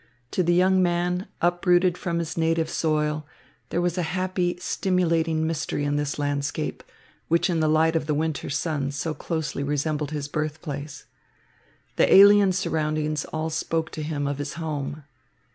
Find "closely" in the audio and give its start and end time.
9.13-9.61